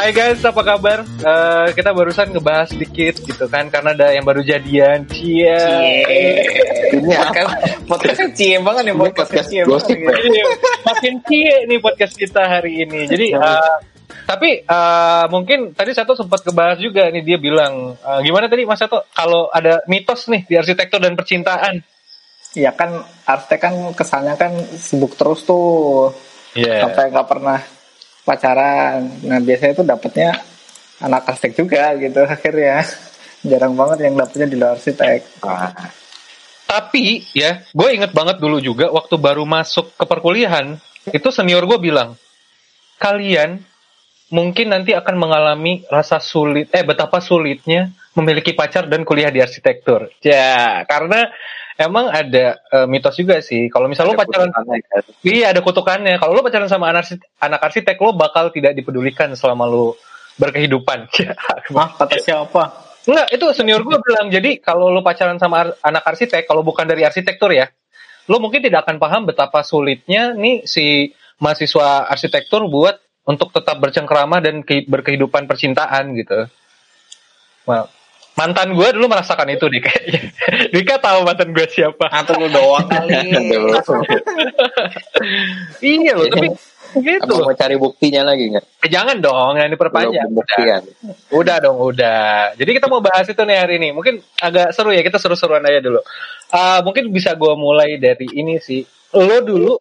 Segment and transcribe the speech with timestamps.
[0.00, 1.04] Hai guys, apa kabar?
[1.04, 5.04] Eh, kita barusan ngebahas sedikit gitu kan, karena ada yang baru jadian.
[5.04, 5.60] Cia.
[6.96, 7.52] Ini apa?
[7.84, 10.00] Podcastnya cie banget ya Ini podcast cie banget.
[10.00, 10.08] ya?
[10.24, 10.44] Iya,
[10.88, 13.12] Makin cie nih podcast kita hari ini.
[13.12, 13.76] Jadi, eh,
[14.24, 18.80] tapi eh, mungkin tadi Sato sempat kebahas juga nih dia bilang, eh, gimana tadi Mas
[18.80, 19.04] Sato?
[19.12, 21.76] Kalau ada mitos nih di arsitektur dan percintaan.
[22.56, 26.08] Iya kan arsitek kan kesannya kan sibuk terus tuh
[26.56, 26.88] Iya.
[26.88, 27.60] sampai nggak pernah
[28.24, 29.06] pacaran.
[29.24, 30.38] Nah biasanya tuh dapetnya
[31.00, 32.84] anak arsitek juga gitu akhirnya.
[33.40, 35.40] Jarang banget yang dapetnya di luar arsitek.
[36.70, 40.78] Tapi ya, gue inget banget dulu juga waktu baru masuk ke perkuliahan,
[41.10, 42.14] itu senior gue bilang,
[43.00, 43.58] kalian
[44.30, 50.14] mungkin nanti akan mengalami rasa sulit, eh betapa sulitnya memiliki pacar dan kuliah di arsitektur.
[50.22, 51.32] Ya, karena
[51.80, 53.72] emang ada eh, mitos juga sih.
[53.72, 55.02] Kalau misal lo pacaran, kutukannya kan.
[55.24, 56.14] iya ada kutukannya.
[56.20, 59.96] Kalau lo pacaran sama anak arsitek, anak arsitek, lo bakal tidak dipedulikan selama lo
[60.36, 61.08] berkehidupan.
[61.20, 61.32] Ya,
[61.72, 62.62] Mah kata siapa?
[63.08, 64.28] Enggak, itu senior gue bilang.
[64.28, 67.64] Jadi kalau lo pacaran sama ar- anak arsitek, kalau bukan dari arsitektur ya,
[68.28, 74.44] lo mungkin tidak akan paham betapa sulitnya nih si mahasiswa arsitektur buat untuk tetap bercengkrama
[74.44, 76.44] dan ke- berkehidupan percintaan gitu.
[77.64, 77.88] Well,
[78.40, 80.20] mantan gue dulu merasakan itu deh kayaknya.
[80.72, 82.08] Dika tahu mantan gue siapa.
[82.08, 83.12] Atau lu doang kali.
[85.84, 86.48] Iya loh, tapi
[86.90, 88.64] gitu Apa mau cari buktinya lagi nggak?
[88.82, 90.26] Eh, jangan dong, yang diperpanjang.
[90.26, 90.82] Membuktikan.
[91.30, 92.56] Udah dong, udah.
[92.58, 93.94] Jadi kita mau bahas itu nih hari ini.
[93.94, 96.00] Mungkin agak seru ya, kita seru-seruan aja dulu.
[96.50, 98.82] Ah, mungkin bisa gue mulai dari ini sih.
[99.14, 99.78] Lo dulu,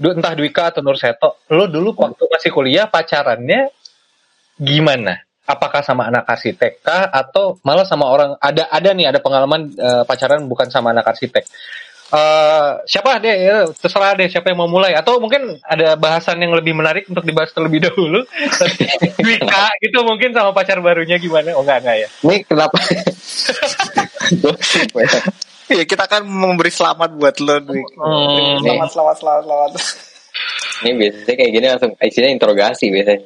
[0.00, 3.68] du- entah Dwika atau Nur Seto, lo dulu waktu masih kuliah pacarannya
[4.56, 5.20] gimana?
[5.46, 10.02] Apakah sama anak arsitek kah atau malah sama orang ada ada nih ada pengalaman eh,
[10.02, 11.46] pacaran bukan sama anak arsitek?
[12.06, 16.54] Eh, siapa deh ya, terserah deh siapa yang mau mulai atau mungkin ada bahasan yang
[16.54, 18.22] lebih menarik untuk dibahas terlebih dahulu
[19.18, 22.78] Dwika gitu mungkin sama pacar barunya gimana oh enggak enggak ya Ini kenapa?
[25.66, 25.82] Ya.
[25.82, 27.82] Kita kan memberi selamat buat lo nih.
[27.98, 28.62] Hmm.
[28.62, 29.70] Selamat selamat selamat selamat.
[30.78, 33.24] Ini biasanya kayak gini langsung isinya interogasi biasanya.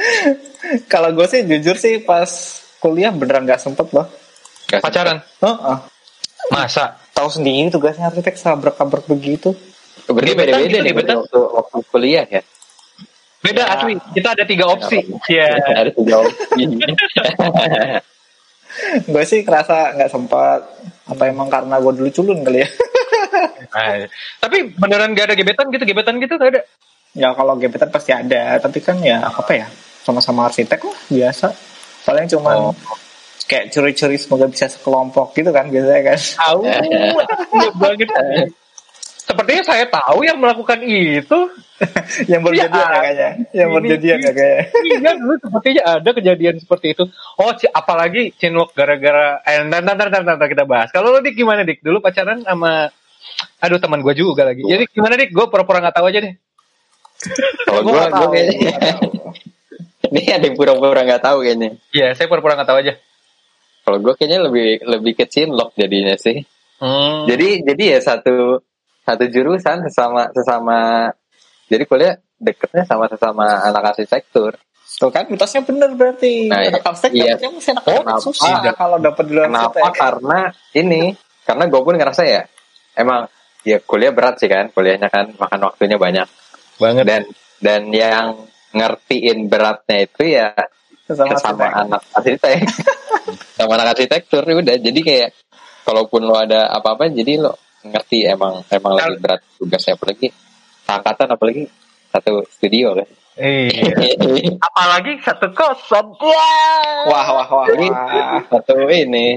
[0.92, 2.28] Kalau gue sih jujur sih pas
[2.78, 4.06] kuliah beneran nggak sempet loh.
[4.66, 5.78] Nggak pacaran Heeh.
[6.46, 9.52] masa Tahu sendiri tugasnya arsitek sabrak-sabrak begitu.
[9.52, 10.12] sempet.
[10.12, 11.16] Berarti Gebetan beda-beda nih gebetan.
[11.18, 12.42] waktu, waktu kuliah ya.
[13.38, 13.72] beda Ya.
[13.74, 14.98] asli kita ada tiga opsi
[15.30, 16.62] ya Ada tiga opsi.
[19.06, 20.60] gue sih kerasa nggak sempat
[21.06, 22.68] apa emang karena gue dulu culun kali ya
[23.76, 26.62] Nah, tapi beneran gak ada gebetan gitu gebetan gitu gak ada?
[27.12, 29.66] Ya kalau gebetan pasti ada tapi kan ya apa ya
[30.00, 31.52] sama-sama arsitek lah biasa.
[32.02, 32.74] Paling cuman Oh.
[33.44, 36.18] kayak curi-curi semoga bisa sekelompok gitu kan biasanya kan.
[36.18, 36.60] Tahu.
[36.64, 38.08] Iya banget.
[39.18, 41.38] Sepertinya saya tahu yang melakukan itu.
[42.24, 43.28] Yang berjadian Ya, ya kayaknya.
[43.52, 44.64] yang berjadian ya kayaknya.
[44.96, 47.04] Iya dulu sepertinya ada kejadian seperti itu.
[47.36, 50.88] Oh ci- apalagi cinlok gara-gara eh ntar, ntar, ntar kita bahas.
[50.88, 51.84] Kalau lo dik gimana dik?
[51.84, 52.88] Dulu pacaran sama
[53.60, 56.34] aduh teman gue juga lagi jadi gimana dik gue pura-pura nggak tahu aja deh
[57.64, 58.72] Kalau Gua gue, nggak gue tahu, kayaknya.
[60.12, 61.68] Ini ada yang pura-pura nggak tahu kayaknya.
[61.90, 62.92] Iya, saya pura-pura nggak tahu aja.
[63.82, 66.44] Kalau gue kayaknya lebih lebih ke cinlok jadinya sih.
[66.76, 67.24] Hmm.
[67.24, 68.60] Jadi jadi ya satu
[69.00, 70.78] satu jurusan sesama sesama
[71.72, 74.60] jadi kuliah deketnya sama sesama anak arsitektur.
[74.86, 77.34] tuh kan mitosnya bener berarti Nah, anak arsitek iya.
[77.36, 79.72] dapetnya mesti anak Oh, susah kalau dapet di luar Kenapa?
[79.76, 80.40] arsitek Karena
[80.72, 81.02] ini
[81.42, 82.42] karena gue pun ngerasa ya
[82.96, 83.28] emang
[83.62, 86.28] ya kuliah berat sih kan kuliahnya kan makan waktunya banyak
[86.80, 87.04] banget.
[87.04, 87.22] dan
[87.60, 88.26] dan yang
[88.72, 90.52] ngertiin beratnya itu ya
[91.06, 92.66] sama sama anak arsitek
[93.56, 95.28] sama anak arsitektur ya udah jadi kayak
[95.86, 97.54] kalaupun lo ada apa-apa jadi lo
[97.86, 100.28] ngerti emang emang lagi berat tugasnya apalagi
[100.90, 101.62] angkatan apalagi
[102.10, 104.16] satu studio kan Iya.
[104.64, 106.08] Apalagi satu kosan.
[106.24, 107.04] Wah.
[107.04, 108.40] wah wah wah, wah.
[108.48, 109.36] satu ini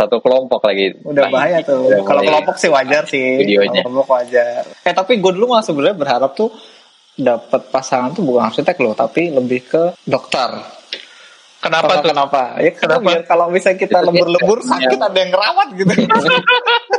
[0.00, 1.84] satu kelompok lagi Udah bahaya tuh.
[1.84, 3.36] Udah Kalau mulai kelompok sih wajar sih.
[3.36, 3.84] videonya.
[3.84, 4.62] Kalau kelompok wajar.
[4.80, 6.48] Eh tapi gue dulu malah sebenarnya berharap tuh
[7.12, 10.80] dapat pasangan tuh bukan arsitek loh, tapi lebih ke dokter.
[11.60, 12.00] Kenapa Kenapa?
[12.00, 12.10] tuh?
[12.16, 12.40] Kenapa?
[12.56, 13.04] Ya Kenapa?
[13.04, 15.92] biar kalau bisa kita lembur-lembur sakit ada yang ngerawat gitu.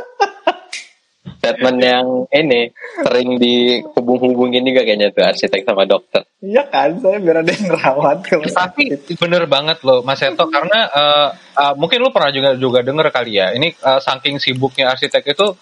[1.42, 2.70] statement yang ini
[3.02, 8.18] sering dihubung-hubungin juga kayaknya tuh arsitek sama dokter Iya kan, saya biar ada yang ngerawat
[8.26, 9.14] kalau Tapi sakit.
[9.18, 13.38] bener banget loh Mas Eto karena eh, eh, mungkin lu pernah juga juga denger kali
[13.38, 13.54] ya.
[13.54, 15.54] Ini eh, saking sibuknya arsitek itu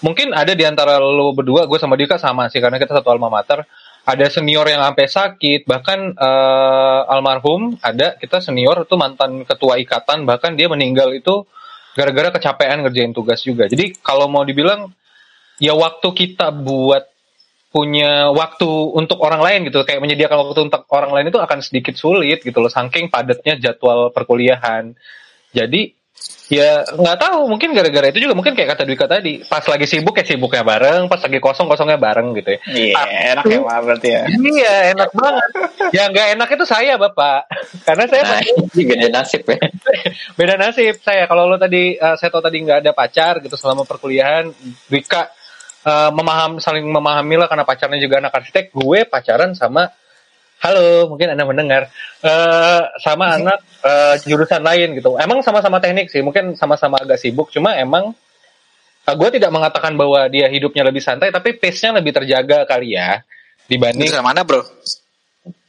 [0.00, 3.28] mungkin ada di antara lu berdua, gue sama Dika sama sih karena kita satu alma
[3.28, 3.64] mater.
[4.02, 10.24] Ada senior yang sampai sakit, bahkan eh, almarhum ada kita senior itu mantan ketua ikatan,
[10.24, 11.44] bahkan dia meninggal itu
[11.92, 13.68] gara-gara kecapean ngerjain tugas juga.
[13.68, 14.88] Jadi kalau mau dibilang
[15.58, 17.10] ya waktu kita buat
[17.72, 19.80] punya waktu untuk orang lain gitu.
[19.88, 22.68] Kayak menyediakan waktu untuk orang lain itu akan sedikit sulit gitu loh.
[22.68, 24.92] Saking padatnya jadwal perkuliahan.
[25.56, 25.96] Jadi
[26.52, 27.48] ya nggak tahu.
[27.48, 28.36] Mungkin gara-gara itu juga.
[28.36, 29.40] Mungkin kayak kata Dwika tadi.
[29.48, 31.08] Pas lagi sibuk ya sibuknya bareng.
[31.08, 32.60] Pas lagi kosong kosongnya bareng gitu ya.
[32.68, 33.08] Iya, Ah,
[33.40, 34.22] enak ya berarti ya.
[34.28, 35.50] iya enak banget.
[35.96, 37.40] Yang nggak enak itu saya bapak.
[37.88, 39.56] Karena saya Nah, ini beda nasib ya.
[40.36, 40.94] beda nasib.
[41.00, 44.52] Saya kalau lo tadi eh, saya tahu tadi nggak ada pacar gitu selama perkuliahan
[44.92, 45.32] Dwika
[45.86, 48.70] eh, memaham saling memahami lah karena pacarnya juga anak arsitek.
[48.74, 49.90] Gue pacaran sama
[50.62, 51.90] halo mungkin anda mendengar.
[52.22, 55.18] Eh, sama anak eh, jurusan lain gitu.
[55.18, 57.50] Emang sama-sama teknik sih mungkin sama-sama agak sibuk.
[57.50, 58.14] Cuma emang
[59.06, 63.22] eh, gue tidak mengatakan bahwa dia hidupnya lebih santai tapi pace-nya lebih terjaga kali ya
[63.66, 64.62] dibanding Jurusan mana bro?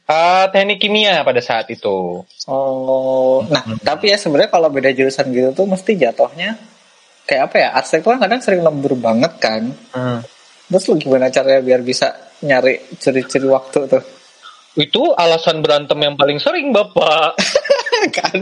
[0.04, 2.24] eh, teknik kimia pada saat itu.
[2.48, 6.60] Oh, nah tapi ya sebenarnya kalau beda jurusan gitu tuh mesti jatuhnya
[7.28, 7.70] kayak apa ya?
[7.76, 9.72] Arsitektur kan kadang sering lembur banget kan.
[9.96, 10.20] Hmm.
[10.70, 14.04] Terus lu gimana caranya biar bisa nyari ciri-ciri waktu tuh?
[14.74, 17.38] Itu alasan berantem yang paling sering, Bapak.
[18.18, 18.38] kan?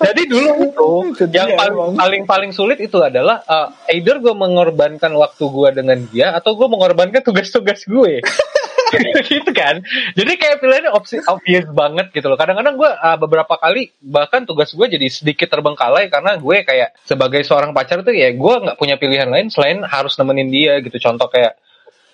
[0.00, 0.90] Jadi dulu itu
[1.32, 1.92] dia yang paling, emang.
[1.96, 6.68] paling paling sulit itu adalah uh, either gue mengorbankan waktu gue dengan dia atau gue
[6.68, 8.20] mengorbankan tugas-tugas gue.
[9.30, 9.82] gitu kan.
[10.14, 12.38] Jadi kayak pilihannya opsi obvious banget gitu loh.
[12.38, 17.42] Kadang-kadang gue uh, beberapa kali bahkan tugas gue jadi sedikit terbengkalai karena gue kayak sebagai
[17.46, 20.98] seorang pacar tuh ya gue nggak punya pilihan lain selain harus nemenin dia gitu.
[20.98, 21.58] Contoh kayak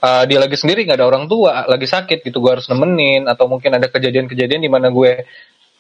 [0.05, 3.49] uh, dia lagi sendiri nggak ada orang tua lagi sakit gitu gue harus nemenin atau
[3.49, 5.25] mungkin ada kejadian-kejadian di mana gue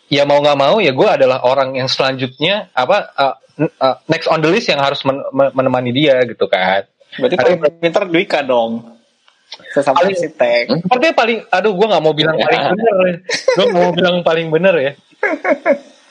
[0.08, 3.34] ya mau nggak mau ya gue adalah orang yang selanjutnya apa uh,
[3.82, 7.60] uh, next on the list yang harus men- men- menemani dia gitu kan Berarti paling
[7.80, 8.95] pinter Dwika dong.
[9.68, 10.64] Sesama Paling- arsitek.
[10.78, 12.46] Sepertinya paling aduh gue nggak mau bilang Ya.
[12.46, 12.94] paling bener
[13.26, 14.92] gue nggak mau bilang paling bener ya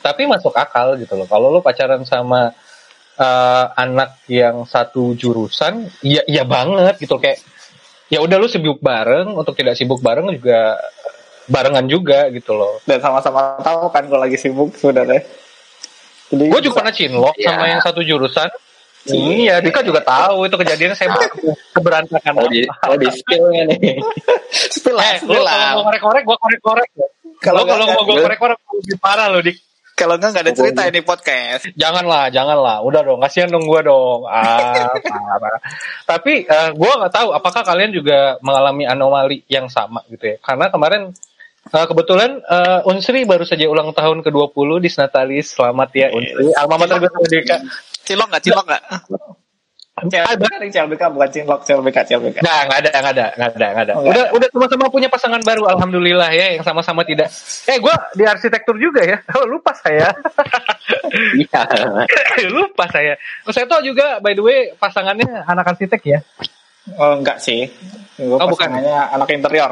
[0.02, 2.54] tapi masuk akal gitu loh kalau lo pacaran sama
[3.16, 7.42] uh, anak yang satu jurusan iya iya banget gitu kayak
[8.06, 10.78] ya udah lu sibuk bareng untuk tidak sibuk bareng juga
[11.46, 15.22] barengan juga gitu loh Dan sama-sama tahu kan kalau lagi sibuk sebenarnya.
[16.26, 17.48] Jadi Gue juga pernah cinlok Iya.
[17.48, 18.50] sama yang satu jurusan.
[19.06, 21.14] Iya, Dika juga tahu itu kejadiannya saya
[21.78, 22.34] keberantakan.
[22.42, 24.02] Oh di, oh di skillnya nih.
[24.74, 26.90] spill lah, Eh, spill kalau mau korek-korek, gue korek-korek.
[27.38, 29.58] Kalau Kalau mau gue korek-korek lebih parah loh, Dik.
[29.96, 31.72] Kalau enggak nggak ada cerita ini podcast.
[31.72, 32.84] Janganlah, janganlah.
[32.84, 34.28] Udah dong, kasihan dong gue dong.
[34.28, 34.92] Ah,
[35.44, 35.62] parah.
[36.04, 40.38] Tapi eh, gue nggak tahu apakah kalian juga mengalami anomali yang sama gitu ya.
[40.44, 41.16] Karena kemarin
[41.72, 45.56] eh, kebetulan eh, Unsri baru saja ulang tahun ke-20 di Snatalis.
[45.56, 46.52] Selamat ya Unsri.
[46.60, 47.58] Alma mater gue sama Dika.
[48.06, 48.44] Cilok nggak?
[48.46, 48.84] Cilok nggak?
[49.96, 52.38] CLBK nih CLBK bukan cinlok CLBK CLBK.
[52.44, 53.94] Nah, nggak ada, nggak ada, nggak ada, nggak ada.
[53.96, 57.32] Oh, Udah, udah sama-sama punya pasangan baru, alhamdulillah ya, yang sama-sama tidak.
[57.64, 59.18] Eh, gue di arsitektur juga ya.
[59.40, 60.12] Oh, lupa saya.
[61.16, 61.62] Iya.
[62.60, 63.16] lupa saya.
[63.48, 66.20] Oh, saya tahu juga, by the way, pasangannya anak arsitek ya.
[67.00, 67.64] Oh enggak sih.
[68.20, 68.68] Gue Oh, bukan.
[68.68, 69.72] pasangannya anak interior.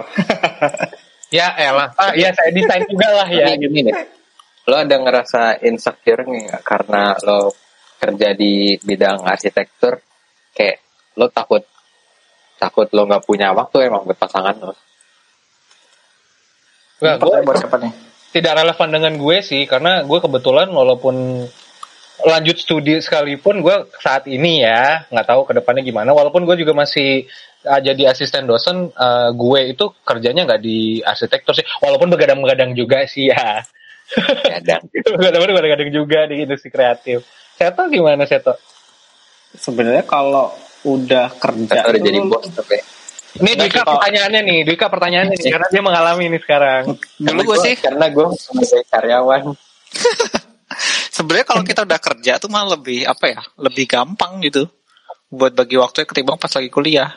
[1.30, 1.92] Ya, elah.
[2.00, 3.52] Ah, iya, saya desain juga lah ya.
[3.52, 3.96] Tapi gini deh.
[4.72, 7.52] Lo ada ngerasa insecure nggak karena lo
[8.04, 10.04] kerja di bidang arsitektur
[10.52, 10.84] kayak
[11.16, 11.64] lo takut
[12.60, 14.76] takut lo nggak punya waktu emang buat pasangan lo.
[17.00, 17.94] Nggak, Ini gue buat siapa nih?
[18.34, 21.46] tidak relevan dengan gue sih, karena gue kebetulan walaupun
[22.24, 26.10] lanjut studi sekalipun gue saat ini ya nggak tahu ke depannya gimana.
[26.18, 27.30] Walaupun gue juga masih
[27.68, 31.66] uh, jadi asisten dosen uh, gue itu kerjanya nggak di arsitektur sih.
[31.78, 33.62] Walaupun begadang-begadang juga sih ya.
[34.18, 34.82] Begadang.
[35.22, 37.22] Begadang juga di industri kreatif
[37.58, 38.54] Seto gimana Seto?
[39.54, 42.78] Sebenarnya kalau udah kerja udah tuh jadi bos tapi
[43.34, 43.98] Ini sih, Pak.
[43.98, 46.94] pertanyaannya nih, Dwika pertanyaannya nih karena dia mengalami ini sekarang.
[47.18, 49.58] Dulu gue sih, karena gue sebagai karyawan
[51.16, 53.42] sebenarnya kalau kita udah kerja tuh malah lebih apa ya?
[53.58, 54.70] Lebih gampang gitu
[55.34, 57.10] buat bagi waktu ketimbang pas lagi kuliah.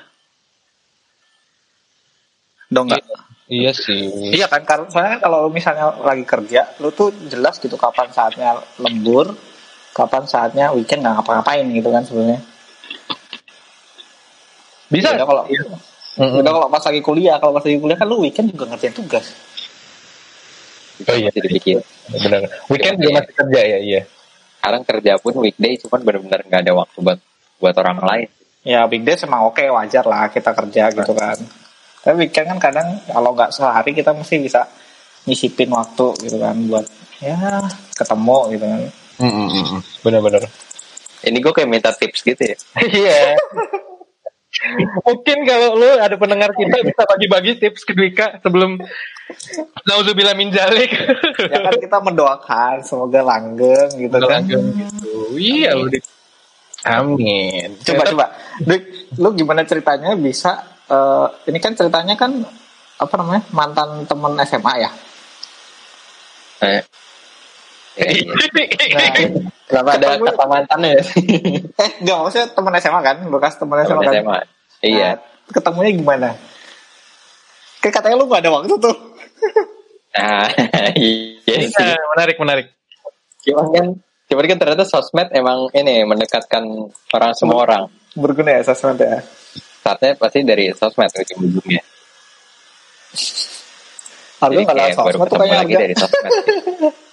[2.73, 3.05] Dong nggak?
[3.47, 4.33] Iya sih.
[4.35, 9.37] Iya kan karena soalnya kalau misalnya lagi kerja, lu tuh jelas gitu kapan saatnya lembur,
[9.97, 12.41] kapan saatnya weekend nggak ngapa-ngapain gitu kan sebenarnya.
[14.93, 15.17] Bisa.
[15.17, 15.43] Beda kalau
[16.17, 16.41] Mm-mm.
[16.41, 19.27] beda kalau pas lagi kuliah, kalau pas lagi kuliah kan lu weekend juga ngerjain tugas.
[21.05, 21.29] Oh, iya.
[21.29, 21.81] dipikir.
[22.09, 22.49] Benar.
[22.73, 24.01] Weekend juga masih kerja ya, iya.
[24.61, 27.19] Sekarang kerja pun weekday cuman benar-benar nggak ada waktu buat
[27.61, 28.29] buat orang lain.
[28.67, 31.37] Ya weekdays emang oke wajar lah kita kerja gitu kan.
[32.01, 34.65] Tapi weekend kan kadang kalau nggak sehari kita mesti bisa
[35.29, 36.87] nyisipin waktu gitu kan buat
[37.21, 37.37] ya
[37.93, 38.81] ketemu gitu kan.
[40.05, 40.49] Benar-benar.
[41.27, 42.57] Ini gue kayak minta tips gitu ya.
[42.87, 43.37] Iya.
[45.05, 48.81] Mungkin kalau lu ada pendengar kita bisa bagi-bagi tips ke Dwika sebelum
[49.85, 50.93] Nauzubillah min jalik.
[51.53, 54.45] Ya kan kita mendoakan semoga langgeng gitu kan.
[54.45, 55.11] Langgeng gitu.
[55.37, 55.89] Iya lu.
[56.87, 57.75] Amin.
[57.83, 58.27] Coba coba.
[58.63, 58.83] Dik,
[59.19, 62.41] lu gimana ceritanya bisa eh, ini kan ceritanya kan
[62.97, 64.91] apa namanya mantan temen SMA ya.
[66.65, 66.81] Eh.
[67.97, 68.29] Ya, iya.
[68.93, 69.13] Nah,
[69.67, 71.03] Kenapa ada kata mantannya ya?
[71.83, 74.13] eh nggak maksudnya temen SMA kan, bekas temen SMA kan.
[74.15, 74.39] SMA.
[74.85, 75.11] Iya.
[75.17, 76.29] Nah, ketemunya gimana?
[77.83, 78.97] Kayak katanya lu gak ada waktu tuh.
[80.15, 80.47] Nah,
[81.01, 81.73] iya sih.
[81.73, 82.67] Nah, menarik menarik.
[83.43, 83.87] Cuman kan,
[84.31, 86.63] cuman kan ternyata sosmed emang ini mendekatkan
[87.17, 87.83] orang semua orang.
[88.15, 89.25] Berguna ya sosmed ya.
[89.83, 91.83] Startnya pasti dari sosmed ujung-ujungnya.
[94.37, 96.33] Nggak lewat kayak baru sosmed tuh kayaknya lagi dari sosmed.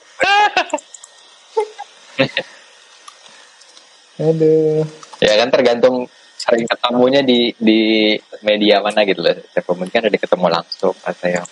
[4.21, 4.85] Aduh.
[5.17, 6.05] ya kan tergantung
[6.37, 8.13] sering ketemunya di di
[8.45, 9.33] media mana gitu loh.
[9.51, 11.45] Siapa mungkin ada ketemu langsung atau yang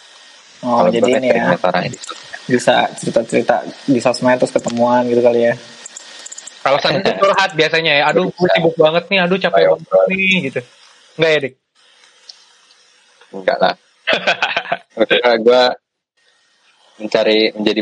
[0.61, 1.89] Oh kalau jadi gue ini ya di
[2.53, 5.57] bisa cerita-cerita di sosmed terus ketemuan gitu kali ya.
[6.61, 8.03] Kalau sana itu curhat biasanya ya.
[8.13, 9.19] Aduh, gue sibuk banget nih.
[9.25, 10.61] Aduh, capek Ayo, banget nih gitu.
[11.17, 11.53] Enggak ya, Dik?
[13.31, 13.73] Enggak lah.
[15.41, 15.63] Gue
[17.01, 17.81] mencari menjadi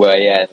[0.00, 0.48] buaya.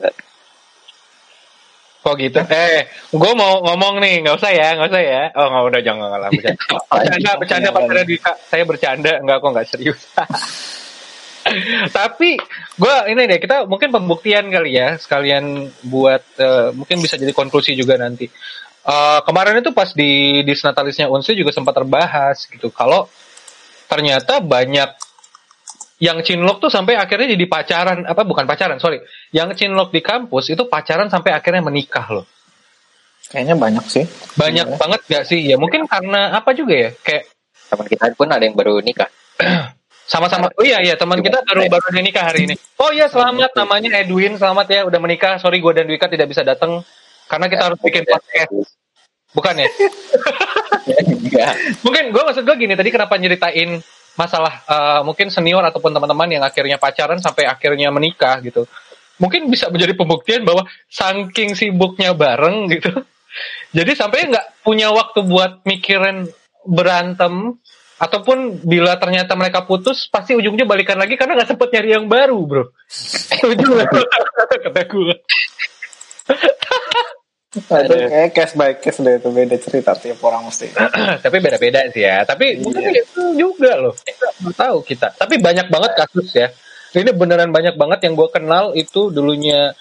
[2.04, 2.40] Kok gitu?
[2.46, 5.22] Eh, gue mau ngomong nih, nggak usah ya, nggak usah ya.
[5.34, 6.30] Oh, nggak udah jangan lah.
[6.30, 10.00] Bercanda, bercanda, bercanda di saya bercanda, nggak kok nggak serius.
[11.96, 12.36] Tapi
[12.76, 17.72] gue ini deh kita mungkin pembuktian kali ya sekalian buat eh, mungkin bisa jadi konklusi
[17.72, 18.28] juga nanti.
[18.88, 22.68] Eh, kemarin itu pas di di Natalisnya Unsi juga sempat terbahas gitu.
[22.68, 23.08] Kalau
[23.88, 25.07] ternyata banyak
[25.98, 29.02] yang cinlok tuh sampai akhirnya jadi pacaran apa bukan pacaran sorry.
[29.34, 32.26] Yang cinlok di kampus itu pacaran sampai akhirnya menikah loh.
[33.28, 34.04] Kayaknya banyak sih.
[34.38, 34.76] banyak Iya.
[34.78, 35.40] banget gak sih?
[35.44, 36.90] Ya mungkin karena apa juga ya?
[37.02, 37.28] Kayak
[37.68, 39.12] Teman kita pun ada yang baru nikah.
[40.08, 40.48] sama-sama.
[40.56, 42.54] Oh iya iya teman kita baru baru ada nikah hari ini.
[42.80, 43.52] Oh iya selamat.
[43.52, 44.40] Namanya Edwin.
[44.40, 45.36] Selamat ya udah menikah.
[45.36, 46.80] Sorry gue dan Dwika tidak bisa datang.
[47.28, 48.72] Karena kita harus bikin podcast.
[49.36, 49.68] Bukan ya?
[51.04, 51.52] Enggak.
[51.84, 53.84] mungkin gue maksud gue gini tadi kenapa nyeritain
[54.18, 58.66] masalah eh, mungkin senior ataupun teman-teman yang akhirnya pacaran sampai akhirnya menikah gitu.
[59.22, 62.90] Mungkin bisa menjadi pembuktian bahwa saking sibuknya bareng gitu.
[63.78, 66.26] Jadi sampai nggak punya waktu buat mikirin
[66.66, 67.56] berantem
[67.98, 72.38] ataupun bila ternyata mereka putus pasti ujungnya balikan lagi karena nggak sempet nyari yang baru
[72.46, 72.64] bro.
[73.42, 73.90] Nggak?
[74.66, 75.14] kata gue
[77.48, 80.68] Itu kayak case by case deh itu beda cerita tiap orang mesti.
[81.24, 82.20] tapi beda-beda sih ya.
[82.28, 83.96] Tapi mungkin itu juga loh.
[83.96, 85.16] Kita nggak tahu kita.
[85.16, 86.52] Tapi banyak banget kasus ya.
[86.92, 89.72] Ini beneran banyak banget yang gue kenal itu dulunya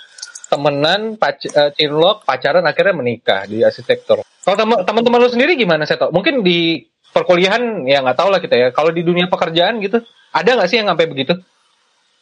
[0.47, 4.23] temenan, pac eh, cinlok, pacaran akhirnya menikah di arsitektur.
[4.23, 6.07] Kalau tem- teman-teman lu sendiri gimana Seto?
[6.07, 8.67] Mungkin di perkuliahan ya nggak tahu lah kita ya.
[8.71, 9.99] Kalau di dunia pekerjaan gitu,
[10.31, 11.35] ada nggak sih yang sampai begitu?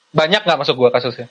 [0.09, 1.29] Banyak nggak masuk gua kasusnya?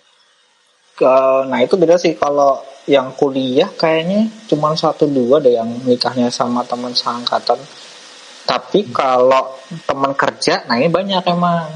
[0.94, 6.28] Ke- nah itu beda sih kalau yang kuliah kayaknya cuma satu dua deh yang nikahnya
[6.28, 7.58] sama teman seangkatan.
[8.44, 9.56] Tapi kalau
[9.88, 11.68] teman kerja, nah ini banyak emang.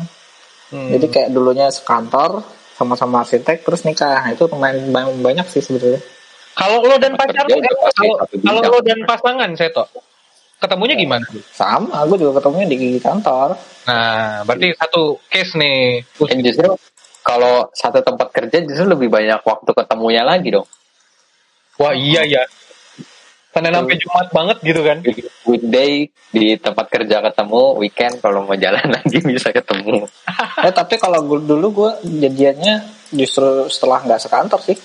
[0.68, 0.92] Hmm.
[0.92, 2.44] Jadi kayak dulunya sekantor
[2.76, 4.20] sama-sama arsitek terus nikah.
[4.20, 6.04] Nah, itu lumayan banyak sih sebetulnya.
[6.52, 9.88] Kalau lo dan pacar, kalau kalau lo dan pasangan Seto,
[10.58, 11.24] ketemunya gimana?
[11.54, 13.54] Sama, gue juga ketemunya di kantor.
[13.86, 16.02] Nah, berarti satu case nih.
[16.18, 16.74] Dan justru
[17.28, 20.64] kalau satu tempat kerja justru lebih banyak waktu ketemunya lagi dong.
[21.76, 22.40] Wah iya ya.
[23.52, 25.04] Senin sampai Jumat banget gitu kan.
[25.44, 30.08] Weekday di tempat kerja ketemu, weekend kalau mau jalan lagi bisa ketemu.
[30.66, 31.90] eh tapi kalau gue dulu gue
[32.24, 34.80] jadiannya justru setelah nggak sekantor sih.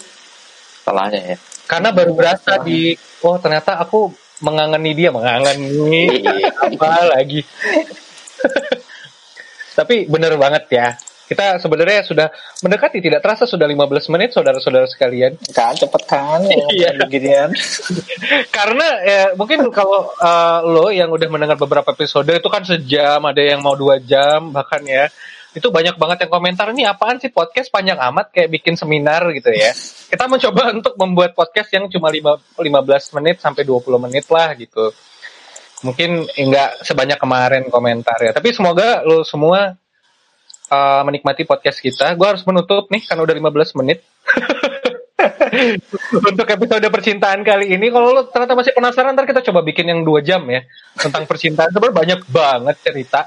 [0.84, 1.38] Setelahnya ya.
[1.64, 2.92] Karena baru berasa di
[3.24, 4.12] oh ternyata aku
[4.44, 6.28] mengangeni dia, mengangeni
[6.60, 7.40] apa lagi.
[9.80, 10.92] Tapi bener banget ya.
[11.34, 12.28] Kita sebenarnya sudah
[12.62, 15.34] mendekati tidak terasa sudah 15 menit saudara-saudara sekalian.
[15.50, 16.90] Kan cepet kan ya, Iya.
[17.02, 17.50] beginian.
[18.54, 23.42] Karena ya, mungkin kalau uh, lo yang udah mendengar beberapa episode itu kan sejam, ada
[23.42, 25.10] yang mau dua jam bahkan ya.
[25.54, 29.54] Itu banyak banget yang komentar ini apaan sih podcast panjang amat kayak bikin seminar gitu
[29.54, 29.70] ya.
[30.10, 34.90] Kita mencoba untuk membuat podcast yang cuma lima- 15 menit sampai 20 menit lah gitu.
[35.84, 38.32] Mungkin enggak sebanyak kemarin komentar ya.
[38.32, 39.76] Tapi semoga lo semua
[40.74, 42.18] uh, menikmati podcast kita.
[42.18, 44.02] Gue harus menutup nih karena udah 15 menit.
[46.14, 50.02] Untuk episode percintaan kali ini, kalau lo ternyata masih penasaran, ntar kita coba bikin yang
[50.02, 50.66] dua jam ya
[50.98, 51.70] tentang percintaan.
[51.70, 53.20] Sebenarnya banyak banget cerita.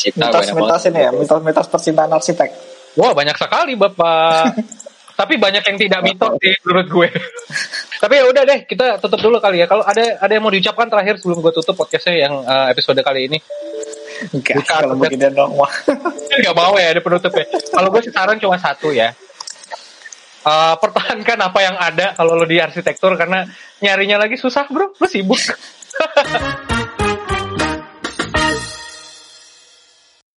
[0.00, 0.88] Mitos-mitos banget.
[0.90, 2.50] ini ya, mitos-mitos percintaan arsitek.
[2.98, 4.56] Wah banyak sekali bapak.
[5.20, 7.08] Tapi banyak yang tidak mitos sih menurut gue.
[8.02, 9.68] Tapi ya udah deh, kita tutup dulu kali ya.
[9.68, 13.28] Kalau ada ada yang mau diucapkan terakhir sebelum gue tutup podcastnya yang uh, episode kali
[13.28, 13.38] ini,
[14.28, 15.72] Enggak, Bukan, kalau beginian dong wah.
[16.40, 17.46] nggak mau ya ada penutupnya.
[17.48, 19.16] Kalau gue saran cuma satu ya.
[20.40, 23.44] Uh, pertahankan apa yang ada kalau lo di arsitektur karena
[23.84, 25.40] nyarinya lagi susah bro, lo sibuk.